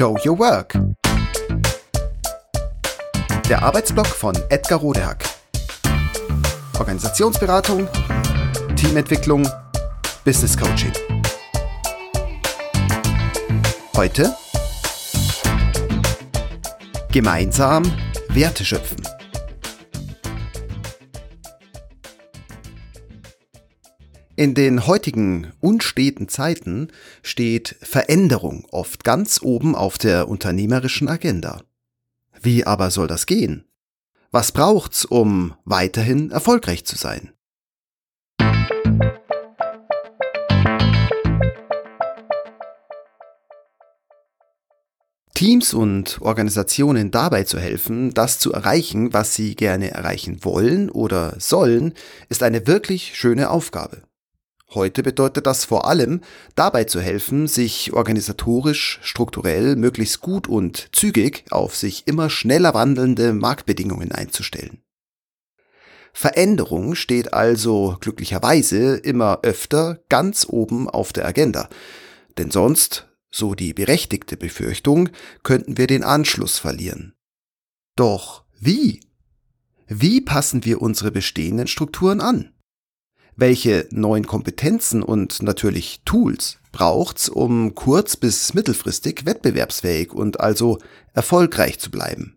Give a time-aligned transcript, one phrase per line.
[0.00, 0.78] Show Your Work.
[3.50, 5.24] Der Arbeitsblock von Edgar Rodehack.
[6.78, 7.86] Organisationsberatung,
[8.76, 9.46] Teamentwicklung,
[10.24, 10.92] Business Coaching.
[13.94, 14.34] Heute
[17.12, 17.82] gemeinsam
[18.30, 19.06] Werte schöpfen.
[24.40, 26.88] In den heutigen unsteten Zeiten
[27.22, 31.60] steht Veränderung oft ganz oben auf der unternehmerischen Agenda.
[32.40, 33.66] Wie aber soll das gehen?
[34.30, 37.34] Was braucht's, um weiterhin erfolgreich zu sein?
[45.34, 51.38] Teams und Organisationen dabei zu helfen, das zu erreichen, was sie gerne erreichen wollen oder
[51.38, 51.92] sollen,
[52.30, 54.00] ist eine wirklich schöne Aufgabe.
[54.72, 56.20] Heute bedeutet das vor allem,
[56.54, 63.32] dabei zu helfen, sich organisatorisch, strukturell möglichst gut und zügig auf sich immer schneller wandelnde
[63.32, 64.82] Marktbedingungen einzustellen.
[66.12, 71.68] Veränderung steht also glücklicherweise immer öfter ganz oben auf der Agenda,
[72.38, 75.08] denn sonst, so die berechtigte Befürchtung,
[75.42, 77.14] könnten wir den Anschluss verlieren.
[77.96, 79.00] Doch wie?
[79.88, 82.52] Wie passen wir unsere bestehenden Strukturen an?
[83.36, 90.78] Welche neuen Kompetenzen und natürlich Tools braucht's, um kurz- bis mittelfristig wettbewerbsfähig und also
[91.14, 92.36] erfolgreich zu bleiben.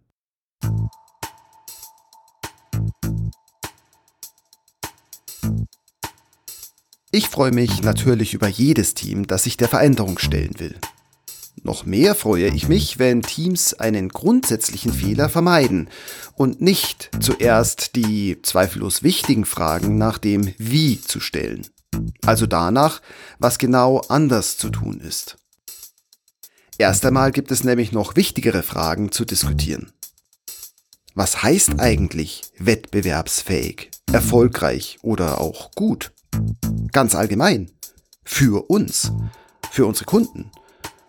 [7.12, 10.76] Ich freue mich natürlich über jedes Team, das sich der Veränderung stellen will.
[11.62, 15.90] Noch mehr freue ich mich, wenn Teams einen grundsätzlichen Fehler vermeiden
[16.36, 21.68] und nicht zuerst die zweifellos wichtigen Fragen nach dem Wie zu stellen.
[22.26, 23.02] Also danach,
[23.40, 25.38] was genau anders zu tun ist.
[26.78, 29.94] Erst einmal gibt es nämlich noch wichtigere Fragen zu diskutieren.
[31.16, 36.12] Was heißt eigentlich wettbewerbsfähig, erfolgreich oder auch gut?
[36.92, 37.70] Ganz allgemein.
[38.26, 39.12] Für uns,
[39.72, 40.50] für unsere Kunden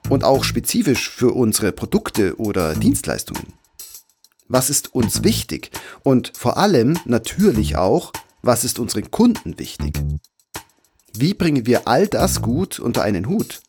[0.08, 3.54] und auch spezifisch für unsere Produkte oder Dienstleistungen.
[4.48, 5.70] Was ist uns wichtig?
[6.02, 9.98] Und vor allem natürlich auch, was ist unseren Kunden wichtig?
[11.16, 13.62] Wie bringen wir all das gut unter einen Hut?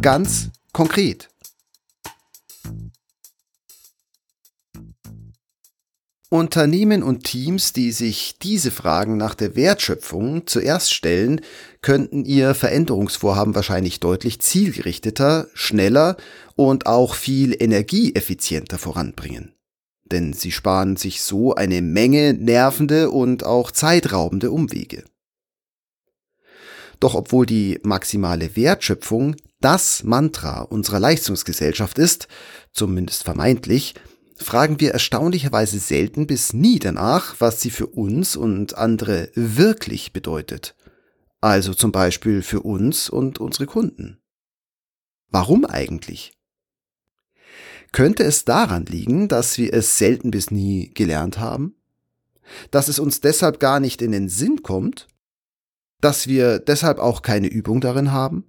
[0.00, 1.28] Ganz konkret.
[6.30, 11.40] Unternehmen und Teams, die sich diese Fragen nach der Wertschöpfung zuerst stellen,
[11.84, 16.16] könnten ihr Veränderungsvorhaben wahrscheinlich deutlich zielgerichteter, schneller
[16.56, 19.52] und auch viel energieeffizienter voranbringen.
[20.04, 25.04] Denn sie sparen sich so eine Menge nervende und auch zeitraubende Umwege.
[27.00, 32.28] Doch obwohl die maximale Wertschöpfung das Mantra unserer Leistungsgesellschaft ist,
[32.72, 33.94] zumindest vermeintlich,
[34.38, 40.74] fragen wir erstaunlicherweise selten bis nie danach, was sie für uns und andere wirklich bedeutet.
[41.44, 44.16] Also zum Beispiel für uns und unsere Kunden.
[45.28, 46.32] Warum eigentlich?
[47.92, 51.74] Könnte es daran liegen, dass wir es selten bis nie gelernt haben?
[52.70, 55.06] Dass es uns deshalb gar nicht in den Sinn kommt?
[56.00, 58.44] Dass wir deshalb auch keine Übung darin haben?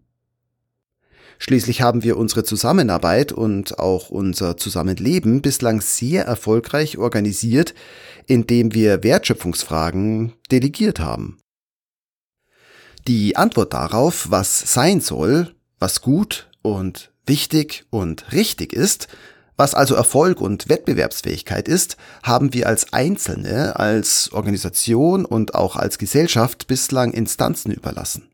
[1.37, 7.75] Schließlich haben wir unsere Zusammenarbeit und auch unser Zusammenleben bislang sehr erfolgreich organisiert,
[8.25, 11.39] indem wir Wertschöpfungsfragen delegiert haben.
[13.07, 19.07] Die Antwort darauf, was sein soll, was gut und wichtig und richtig ist,
[19.57, 25.99] was also Erfolg und Wettbewerbsfähigkeit ist, haben wir als Einzelne, als Organisation und auch als
[25.99, 28.31] Gesellschaft bislang Instanzen überlassen.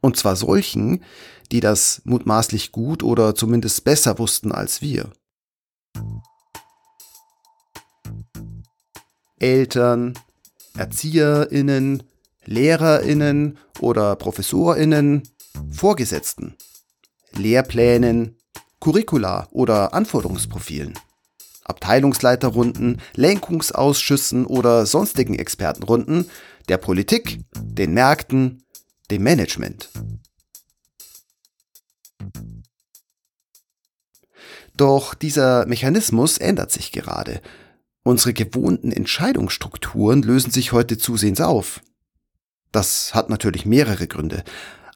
[0.00, 1.04] Und zwar solchen,
[1.52, 5.12] die das mutmaßlich gut oder zumindest besser wussten als wir.
[9.38, 10.14] Eltern,
[10.76, 12.02] Erzieherinnen,
[12.46, 15.22] Lehrerinnen oder Professorinnen,
[15.70, 16.56] Vorgesetzten,
[17.32, 18.36] Lehrplänen,
[18.80, 20.94] Curricula oder Anforderungsprofilen,
[21.64, 26.30] Abteilungsleiterrunden, Lenkungsausschüssen oder sonstigen Expertenrunden,
[26.68, 28.62] der Politik, den Märkten,
[29.10, 29.90] dem Management.
[34.76, 37.40] Doch dieser Mechanismus ändert sich gerade.
[38.02, 41.80] Unsere gewohnten Entscheidungsstrukturen lösen sich heute zusehends auf.
[42.74, 44.42] Das hat natürlich mehrere Gründe.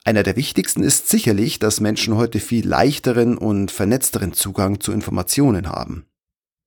[0.05, 5.69] Einer der wichtigsten ist sicherlich, dass Menschen heute viel leichteren und vernetzteren Zugang zu Informationen
[5.69, 6.05] haben.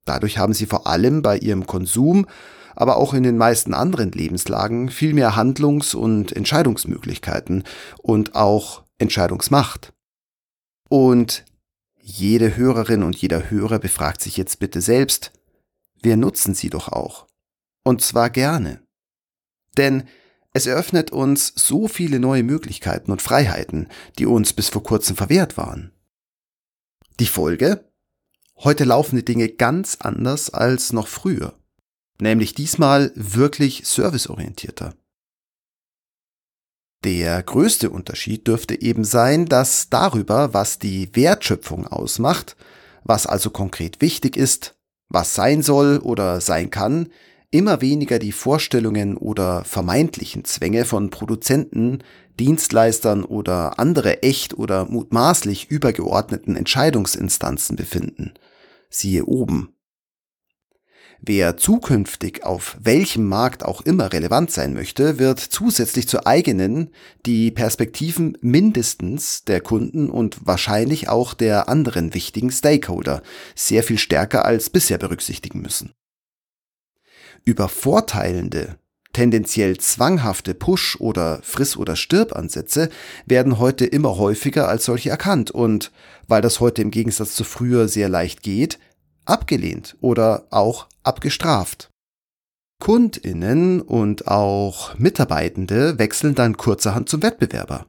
[0.05, 2.27] Dadurch haben sie vor allem bei ihrem Konsum,
[2.77, 7.65] aber auch in den meisten anderen Lebenslagen viel mehr Handlungs- und Entscheidungsmöglichkeiten
[7.97, 9.91] und auch Entscheidungsmacht.
[10.87, 11.43] Und
[11.99, 15.33] jede Hörerin und jeder Hörer befragt sich jetzt bitte selbst,
[16.01, 17.27] wir nutzen sie doch auch.
[17.83, 18.81] Und zwar gerne.
[19.75, 20.03] Denn
[20.53, 23.87] es eröffnet uns so viele neue Möglichkeiten und Freiheiten,
[24.17, 25.91] die uns bis vor kurzem verwehrt waren.
[27.19, 27.89] Die Folge?
[28.57, 31.57] Heute laufen die Dinge ganz anders als noch früher.
[32.19, 34.93] Nämlich diesmal wirklich serviceorientierter.
[37.03, 42.55] Der größte Unterschied dürfte eben sein, dass darüber, was die Wertschöpfung ausmacht,
[43.03, 44.75] was also konkret wichtig ist,
[45.09, 47.09] was sein soll oder sein kann,
[47.51, 51.99] immer weniger die Vorstellungen oder vermeintlichen Zwänge von Produzenten,
[52.39, 58.33] Dienstleistern oder andere echt oder mutmaßlich übergeordneten Entscheidungsinstanzen befinden.
[58.89, 59.75] Siehe oben.
[61.23, 66.89] Wer zukünftig auf welchem Markt auch immer relevant sein möchte, wird zusätzlich zur eigenen
[67.27, 73.21] die Perspektiven mindestens der Kunden und wahrscheinlich auch der anderen wichtigen Stakeholder
[73.53, 75.93] sehr viel stärker als bisher berücksichtigen müssen.
[77.43, 78.77] Übervorteilende,
[79.13, 82.89] tendenziell zwanghafte Push- oder Friss- oder Stirb-Ansätze
[83.25, 85.91] werden heute immer häufiger als solche erkannt und,
[86.27, 88.79] weil das heute im Gegensatz zu früher sehr leicht geht,
[89.25, 91.89] abgelehnt oder auch abgestraft.
[92.79, 97.85] Kundinnen und auch Mitarbeitende wechseln dann kurzerhand zum Wettbewerber.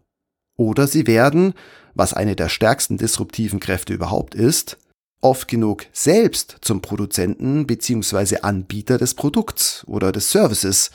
[0.56, 1.54] Oder sie werden,
[1.94, 4.78] was eine der stärksten disruptiven Kräfte überhaupt ist,
[5.22, 8.38] oft genug selbst zum Produzenten bzw.
[8.42, 10.90] Anbieter des Produkts oder des Services,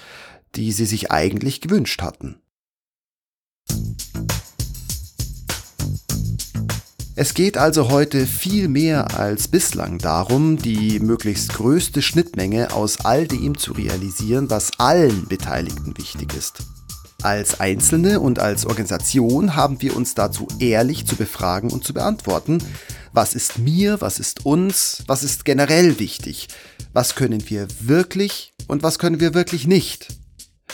[0.56, 2.39] die sie sich eigentlich gewünscht hatten.
[7.19, 13.27] Es geht also heute viel mehr als bislang darum, die möglichst größte Schnittmenge aus all
[13.27, 16.59] dem zu realisieren, was allen Beteiligten wichtig ist.
[17.23, 22.59] Als Einzelne und als Organisation haben wir uns dazu ehrlich zu befragen und zu beantworten,
[23.17, 26.49] was ist mir, was ist uns, was ist generell wichtig,
[26.93, 30.09] was können wir wirklich und was können wir wirklich nicht,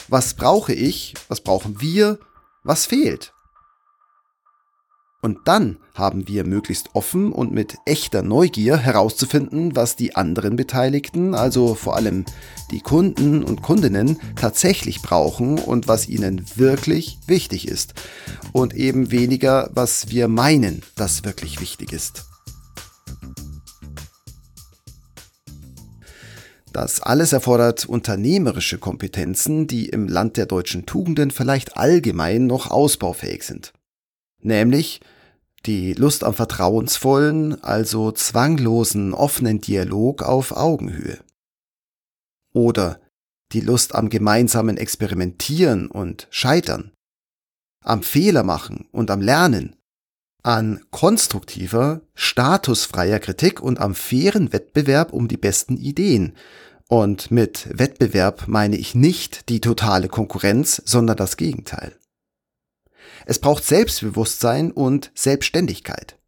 [0.10, 2.20] was brauche ich, was brauchen wir,
[2.66, 3.32] was fehlt.
[5.22, 11.36] Und dann haben wir möglichst offen und mit echter Neugier herauszufinden, was die anderen Beteiligten,
[11.36, 12.26] also vor allem
[12.72, 17.94] die Kunden und Kundinnen, tatsächlich brauchen und was ihnen wirklich wichtig ist.
[18.52, 22.33] Und eben weniger, was wir meinen, das wirklich wichtig ist.
[26.74, 33.44] Das alles erfordert unternehmerische Kompetenzen, die im Land der deutschen Tugenden vielleicht allgemein noch ausbaufähig
[33.44, 33.74] sind.
[34.42, 35.00] Nämlich
[35.68, 41.20] die Lust am vertrauensvollen, also zwanglosen, offenen Dialog auf Augenhöhe.
[42.54, 43.00] Oder
[43.52, 46.92] die Lust am gemeinsamen Experimentieren und Scheitern,
[47.84, 49.76] am Fehler machen und am Lernen,
[50.44, 56.36] an konstruktiver, statusfreier Kritik und am fairen Wettbewerb um die besten Ideen.
[56.88, 61.96] Und mit Wettbewerb meine ich nicht die totale Konkurrenz, sondern das Gegenteil.
[63.26, 66.20] Es braucht Selbstbewusstsein und Selbstständigkeit.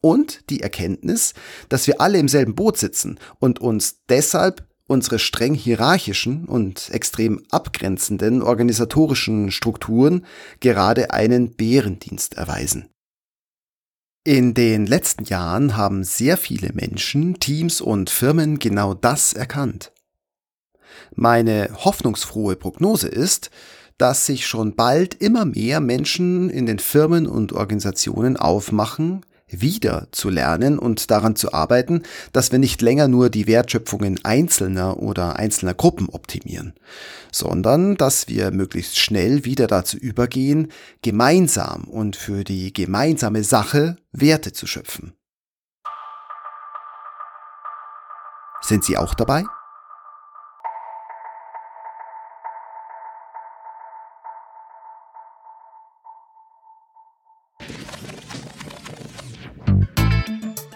[0.00, 1.34] Und die Erkenntnis,
[1.68, 7.44] dass wir alle im selben Boot sitzen und uns deshalb unsere streng hierarchischen und extrem
[7.50, 10.26] abgrenzenden organisatorischen Strukturen
[10.60, 12.91] gerade einen Bärendienst erweisen.
[14.24, 19.90] In den letzten Jahren haben sehr viele Menschen, Teams und Firmen genau das erkannt.
[21.16, 23.50] Meine hoffnungsfrohe Prognose ist,
[23.98, 30.28] dass sich schon bald immer mehr Menschen in den Firmen und Organisationen aufmachen, wieder zu
[30.30, 35.74] lernen und daran zu arbeiten, dass wir nicht länger nur die Wertschöpfungen einzelner oder einzelner
[35.74, 36.74] Gruppen optimieren,
[37.30, 44.52] sondern dass wir möglichst schnell wieder dazu übergehen, gemeinsam und für die gemeinsame Sache Werte
[44.52, 45.12] zu schöpfen.
[48.60, 49.44] Sind Sie auch dabei?